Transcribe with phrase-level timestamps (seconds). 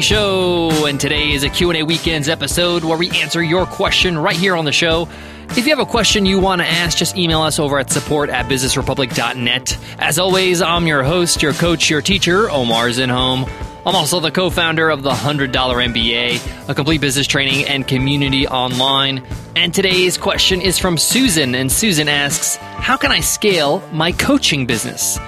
[0.00, 4.56] Show, and today is a Q&A weekends episode where we answer your question right here
[4.56, 5.08] on the show.
[5.50, 8.30] If you have a question you want to ask, just email us over at support
[8.30, 9.78] at businessrepublic.net.
[9.98, 13.48] As always, I'm your host, your coach, your teacher, Omar Zenhom.
[13.84, 18.48] I'm also the co founder of the $100 MBA, a complete business training and community
[18.48, 19.22] online.
[19.56, 24.66] And today's question is from Susan, and Susan asks, How can I scale my coaching
[24.66, 25.18] business?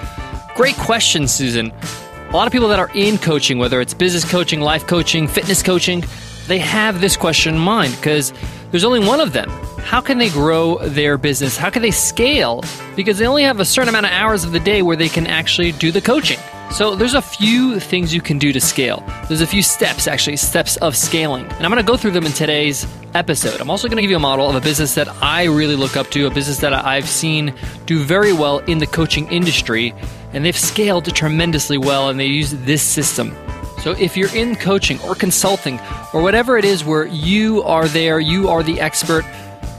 [0.55, 1.73] Great question, Susan.
[2.35, 5.63] A lot of people that are in coaching, whether it's business coaching, life coaching, fitness
[5.63, 6.03] coaching,
[6.49, 8.33] they have this question in mind because
[8.73, 9.49] there's only one of them.
[9.79, 11.57] How can they grow their business?
[11.57, 12.65] How can they scale?
[12.97, 15.29] Because they only have a certain amount of hours of the day where they can
[15.29, 16.41] actually do the coaching.
[16.73, 19.05] So there's a few things you can do to scale.
[19.29, 21.45] There's a few steps, actually, steps of scaling.
[21.45, 23.61] And I'm going to go through them in today's episode.
[23.61, 25.97] I'm also going to give you a model of a business that I really look
[25.97, 27.55] up to, a business that I've seen
[27.87, 29.95] do very well in the coaching industry,
[30.35, 33.35] and they've scaled tremendously well, and they use this system.
[33.79, 35.79] So if you're in coaching or consulting
[36.13, 39.25] or whatever it is where you are there, you are the expert,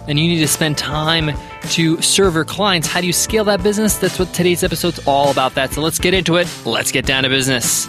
[0.07, 1.31] and you need to spend time
[1.71, 2.87] to serve your clients.
[2.87, 3.97] How do you scale that business?
[3.97, 5.73] That's what today's episode's all about that.
[5.73, 6.47] So let's get into it.
[6.65, 7.87] Let's get down to business.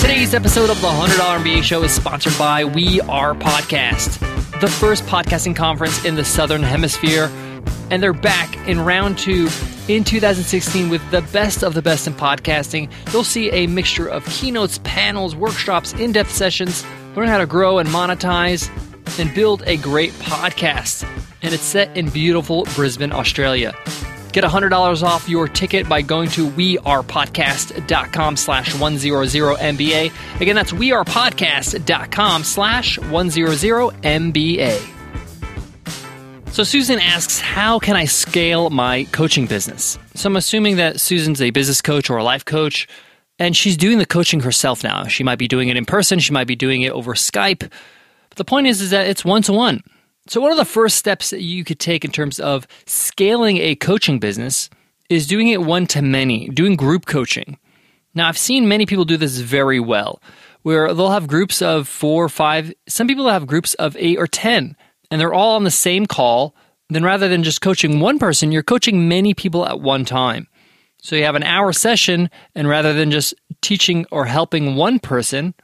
[0.00, 4.20] Today's episode of the $100 MBA show is sponsored by We Are Podcast,
[4.60, 7.30] the first podcasting conference in the Southern Hemisphere.
[7.90, 9.48] And they're back in round two
[9.86, 12.90] in 2016 with the best of the best in podcasting.
[13.12, 16.84] You'll see a mixture of keynotes, panels, workshops, in depth sessions,
[17.14, 18.68] learn how to grow and monetize,
[19.18, 21.08] and build a great podcast.
[21.40, 23.74] And it's set in beautiful Brisbane, Australia.
[24.32, 30.40] Get $100 off your ticket by going to wearepodcast.com slash 100MBA.
[30.40, 34.94] Again, that's wearepodcast.com slash 100MBA.
[36.52, 39.98] So Susan asks, how can I scale my coaching business?
[40.14, 42.88] So I'm assuming that Susan's a business coach or a life coach,
[43.38, 45.04] and she's doing the coaching herself now.
[45.06, 47.60] She might be doing it in person, she might be doing it over Skype.
[47.60, 49.82] But the point is, is that it's one to one.
[50.28, 53.74] So one of the first steps that you could take in terms of scaling a
[53.74, 54.68] coaching business
[55.08, 57.58] is doing it one to many, doing group coaching.
[58.14, 60.20] Now I've seen many people do this very well,
[60.62, 64.26] where they'll have groups of four or five, some people have groups of eight or
[64.26, 64.76] ten
[65.10, 66.54] and they're all on the same call,
[66.90, 70.46] then rather than just coaching one person, you're coaching many people at one time.
[71.00, 75.54] So you have an hour session, and rather than just teaching or helping one person,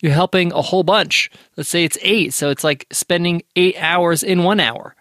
[0.00, 1.30] you're helping a whole bunch.
[1.56, 2.32] Let's say it's eight.
[2.32, 4.94] So it's like spending eight hours in one hour.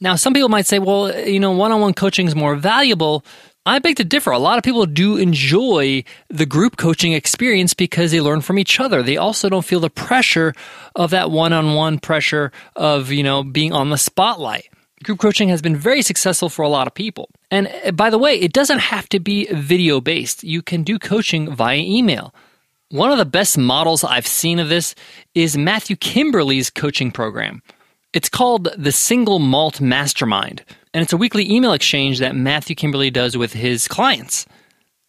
[0.00, 3.24] Now, some people might say, well, you know, one on one coaching is more valuable.
[3.66, 4.30] I beg to differ.
[4.32, 8.78] A lot of people do enjoy the group coaching experience because they learn from each
[8.78, 9.02] other.
[9.02, 10.52] They also don't feel the pressure
[10.94, 14.68] of that one-on-one pressure of, you know, being on the spotlight.
[15.02, 17.30] Group coaching has been very successful for a lot of people.
[17.50, 20.44] And uh, by the way, it doesn't have to be video based.
[20.44, 22.34] You can do coaching via email.
[22.94, 24.94] One of the best models I've seen of this
[25.34, 27.60] is Matthew Kimberley's coaching program.
[28.12, 30.62] It's called the Single Malt Mastermind,
[30.92, 34.46] and it's a weekly email exchange that Matthew Kimberley does with his clients.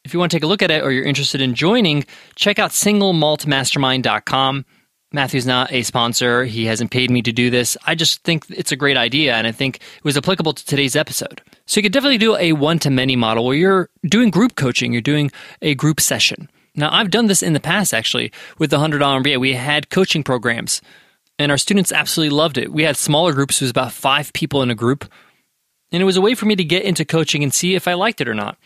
[0.03, 2.57] If you want to take a look at it or you're interested in joining, check
[2.57, 4.66] out singlemaltmastermind.com.
[5.12, 6.44] Matthew's not a sponsor.
[6.44, 7.78] He hasn't paid me to do this.
[7.85, 10.96] I just think it's a great idea and I think it was applicable to today's
[10.96, 11.40] episode.
[11.67, 14.91] So you could definitely do a one to many model where you're doing group coaching,
[14.91, 15.31] you're doing
[15.62, 16.50] a group session.
[16.75, 19.39] Now, I've done this in the past actually with the $100 MBA.
[19.39, 20.81] We had coaching programs
[21.37, 22.71] and our students absolutely loved it.
[22.71, 25.05] We had smaller groups, it was about five people in a group,
[25.91, 27.93] and it was a way for me to get into coaching and see if I
[27.93, 28.57] liked it or not.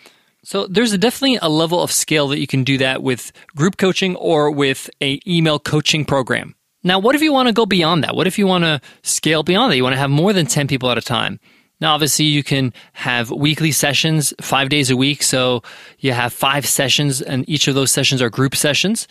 [0.43, 4.15] So there's definitely a level of scale that you can do that with group coaching
[4.15, 6.55] or with a email coaching program.
[6.81, 8.15] Now, what if you want to go beyond that?
[8.15, 9.75] What if you want to scale beyond that?
[9.75, 11.39] You want to have more than 10 people at a time.
[11.81, 15.23] Now, obviously, you can have weekly sessions, five days a week.
[15.23, 15.63] So
[16.00, 19.07] you have five sessions, and each of those sessions are group sessions.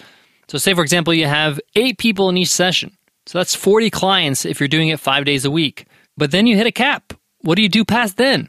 [0.48, 2.96] So, say, for example, you have eight people in each session.
[3.26, 5.86] So that's 40 clients if you're doing it five days a week.
[6.16, 7.12] But then you hit a cap.
[7.42, 8.48] What do you do past then?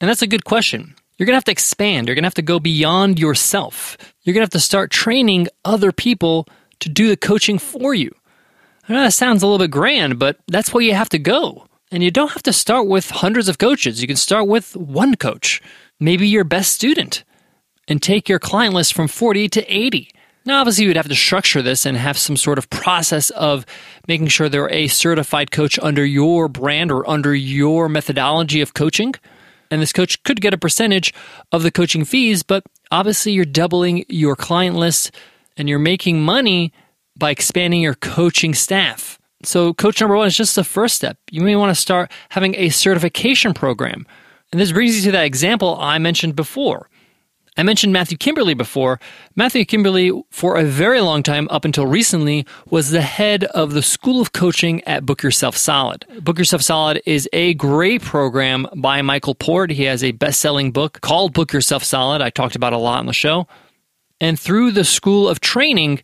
[0.00, 0.94] And that's a good question.
[1.16, 2.06] You're going to have to expand.
[2.06, 3.96] You're going to have to go beyond yourself.
[4.22, 6.46] You're going to have to start training other people
[6.80, 8.14] to do the coaching for you.
[8.88, 11.66] I know that sounds a little bit grand, but that's where you have to go.
[11.94, 14.02] And you don't have to start with hundreds of coaches.
[14.02, 15.62] You can start with one coach,
[16.00, 17.22] maybe your best student,
[17.86, 20.10] and take your client list from 40 to 80.
[20.44, 23.64] Now, obviously, you would have to structure this and have some sort of process of
[24.08, 29.14] making sure they're a certified coach under your brand or under your methodology of coaching.
[29.70, 31.14] And this coach could get a percentage
[31.52, 35.12] of the coaching fees, but obviously, you're doubling your client list
[35.56, 36.72] and you're making money
[37.16, 39.20] by expanding your coaching staff.
[39.44, 41.18] So, coach number one is just the first step.
[41.30, 44.06] You may want to start having a certification program.
[44.52, 46.88] And this brings you to that example I mentioned before
[47.56, 48.98] I mentioned Matthew Kimberley before.
[49.36, 53.82] Matthew Kimberley, for a very long time, up until recently, was the head of the
[53.82, 56.04] School of Coaching at Book Yourself Solid.
[56.20, 59.70] Book Yourself Solid is a great program by Michael Port.
[59.70, 62.20] He has a best selling book called Book Yourself Solid.
[62.22, 63.46] I talked about a lot on the show.
[64.20, 66.02] And through the School of Training,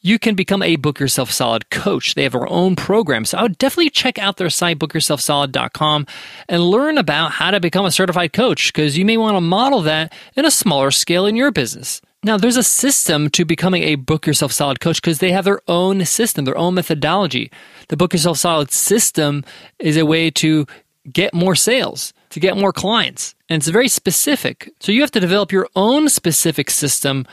[0.00, 2.14] you can become a Book Yourself Solid coach.
[2.14, 3.24] They have their own program.
[3.24, 6.06] So I would definitely check out their site, bookyourselfsolid.com,
[6.48, 9.82] and learn about how to become a certified coach because you may want to model
[9.82, 12.00] that in a smaller scale in your business.
[12.24, 15.60] Now, there's a system to becoming a Book Yourself Solid coach because they have their
[15.68, 17.50] own system, their own methodology.
[17.88, 19.44] The Book Yourself Solid system
[19.78, 20.66] is a way to
[21.12, 23.34] get more sales, to get more clients.
[23.48, 24.70] And it's very specific.
[24.80, 27.26] So you have to develop your own specific system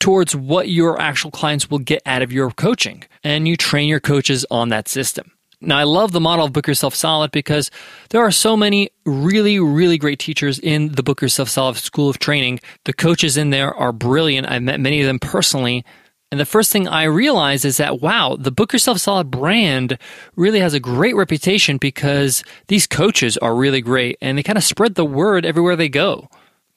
[0.00, 3.04] towards what your actual clients will get out of your coaching.
[3.24, 5.32] And you train your coaches on that system.
[5.60, 7.68] Now, I love the model of Book Yourself Solid because
[8.10, 12.20] there are so many really, really great teachers in the Book Yourself Solid School of
[12.20, 12.60] Training.
[12.84, 14.48] The coaches in there are brilliant.
[14.48, 15.84] I've met many of them personally.
[16.30, 19.98] And the first thing I realized is that, wow, the Book Yourself Solid brand
[20.36, 24.64] really has a great reputation because these coaches are really great and they kind of
[24.64, 26.28] spread the word everywhere they go.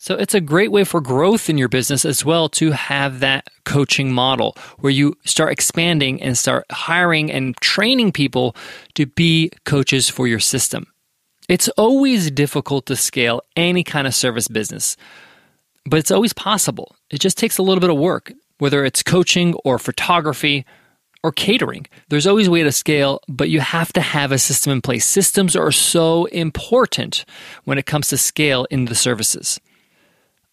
[0.04, 3.48] So it's a great way for growth in your business as well to have that
[3.66, 8.56] coaching model where you start expanding and start hiring and training people
[8.96, 10.88] to be coaches for your system.
[11.48, 14.98] It's always difficult to scale any kind of service business,
[15.86, 16.96] but it's always possible.
[17.12, 20.66] It just takes a little bit of work, whether it's coaching or photography
[21.22, 21.86] or catering.
[22.10, 25.08] There's always a way to scale, but you have to have a system in place.
[25.08, 27.24] Systems are so important
[27.66, 29.60] when it comes to scale in the services.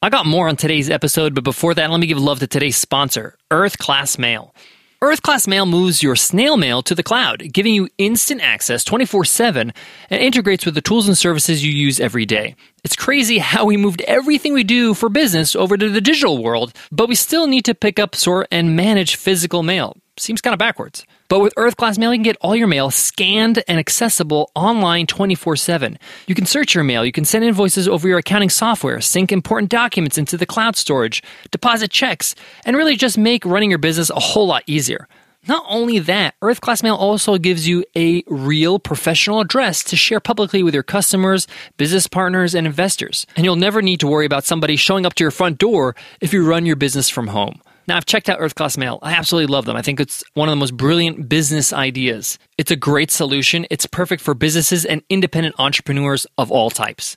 [0.00, 2.76] I got more on today's episode, but before that, let me give love to today's
[2.76, 4.54] sponsor, Earth Class Mail.
[5.02, 9.24] Earth Class Mail moves your snail mail to the cloud, giving you instant access 24
[9.24, 9.72] 7
[10.08, 12.54] and integrates with the tools and services you use every day.
[12.84, 16.74] It's crazy how we moved everything we do for business over to the digital world,
[16.92, 19.96] but we still need to pick up, sort, and manage physical mail.
[20.18, 21.04] Seems kind of backwards.
[21.28, 25.06] But with Earth Class Mail, you can get all your mail scanned and accessible online
[25.06, 25.98] 24 7.
[26.26, 29.70] You can search your mail, you can send invoices over your accounting software, sync important
[29.70, 32.34] documents into the cloud storage, deposit checks,
[32.64, 35.06] and really just make running your business a whole lot easier.
[35.46, 40.20] Not only that, Earth Class Mail also gives you a real professional address to share
[40.20, 43.26] publicly with your customers, business partners, and investors.
[43.36, 46.32] And you'll never need to worry about somebody showing up to your front door if
[46.32, 47.62] you run your business from home.
[47.88, 48.98] Now, I've checked out Earth Class Mail.
[49.00, 49.74] I absolutely love them.
[49.74, 52.38] I think it's one of the most brilliant business ideas.
[52.58, 53.66] It's a great solution.
[53.70, 57.16] It's perfect for businesses and independent entrepreneurs of all types.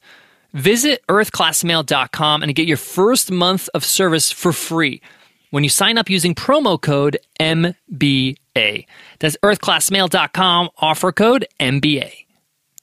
[0.54, 5.02] Visit earthclassmail.com and get your first month of service for free
[5.50, 8.86] when you sign up using promo code MBA.
[9.20, 12.14] That's earthclassmail.com, offer code MBA.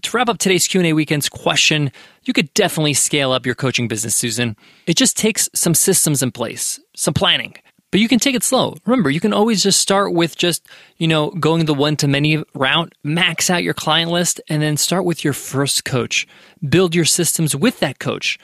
[0.03, 1.91] To wrap up today's Q&A weekend's question,
[2.25, 4.57] you could definitely scale up your coaching business, Susan.
[4.87, 7.55] It just takes some systems in place, some planning.
[7.91, 8.77] But you can take it slow.
[8.85, 10.67] Remember, you can always just start with just,
[10.99, 14.77] you know, going the one to many route, max out your client list, and then
[14.77, 16.27] start with your first coach.
[16.67, 18.39] Build your systems with that coach.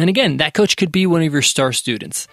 [0.00, 2.26] And again, that coach could be one of your star students.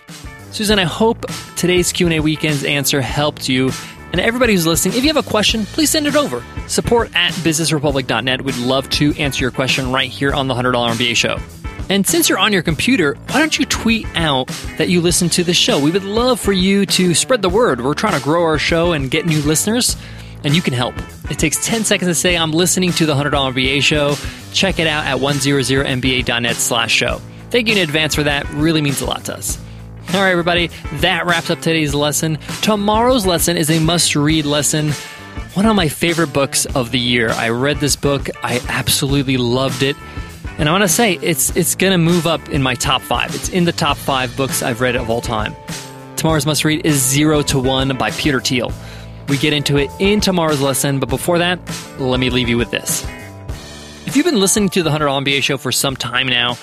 [0.51, 1.25] Susan, I hope
[1.55, 3.71] today's Q&A weekend's answer helped you.
[4.11, 6.43] And everybody who's listening, if you have a question, please send it over.
[6.67, 8.41] Support at businessrepublic.net.
[8.41, 11.37] We'd love to answer your question right here on the $100 MBA show.
[11.89, 15.43] And since you're on your computer, why don't you tweet out that you listen to
[15.43, 15.79] the show?
[15.79, 17.81] We would love for you to spread the word.
[17.81, 19.95] We're trying to grow our show and get new listeners,
[20.43, 20.95] and you can help.
[21.29, 24.15] It takes 10 seconds to say, I'm listening to the $100 MBA show.
[24.51, 27.21] Check it out at 100mba.net slash show.
[27.51, 28.49] Thank you in advance for that.
[28.49, 29.59] Really means a lot to us.
[30.13, 32.37] All right, everybody, that wraps up today's lesson.
[32.61, 34.91] Tomorrow's lesson is a must read lesson.
[35.53, 37.29] One of my favorite books of the year.
[37.29, 39.95] I read this book, I absolutely loved it.
[40.57, 43.35] And I want to say it's it's going to move up in my top five.
[43.35, 45.53] It's in the top five books I've read of all time.
[46.15, 48.71] Tomorrow's must read is Zero to One by Peter Thiel.
[49.27, 51.59] We get into it in tomorrow's lesson, but before that,
[51.99, 53.05] let me leave you with this.
[54.05, 56.57] If you've been listening to the $100 MBA show for some time now,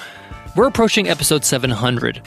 [0.57, 2.19] we're approaching episode 700,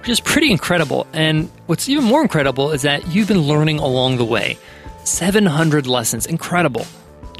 [0.00, 1.06] which is pretty incredible.
[1.12, 4.58] And what's even more incredible is that you've been learning along the way.
[5.04, 6.86] 700 lessons, incredible.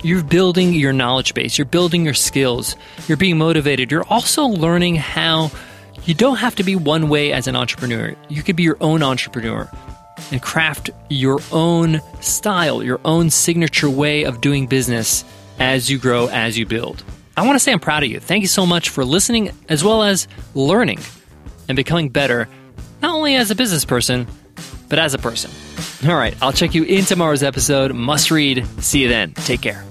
[0.04, 2.76] You're building your knowledge base, you're building your skills,
[3.08, 3.90] you're being motivated.
[3.90, 5.50] You're also learning how
[6.04, 8.14] you don't have to be one way as an entrepreneur.
[8.28, 9.66] You could be your own entrepreneur
[10.30, 15.25] and craft your own style, your own signature way of doing business
[15.58, 17.02] as you grow, as you build.
[17.34, 18.20] I want to say I'm proud of you.
[18.20, 20.99] Thank you so much for listening as well as learning
[21.66, 22.46] and becoming better,
[23.00, 24.26] not only as a business person,
[24.90, 25.50] but as a person.
[26.06, 27.94] All right, I'll check you in tomorrow's episode.
[27.94, 28.66] Must read.
[28.80, 29.32] See you then.
[29.32, 29.82] Take care.